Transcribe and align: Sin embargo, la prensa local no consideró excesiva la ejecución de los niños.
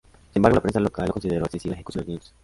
Sin 0.33 0.39
embargo, 0.39 0.55
la 0.55 0.61
prensa 0.61 0.79
local 0.79 1.05
no 1.05 1.13
consideró 1.13 1.45
excesiva 1.45 1.73
la 1.73 1.75
ejecución 1.75 2.05
de 2.05 2.13
los 2.13 2.21
niños. 2.23 2.33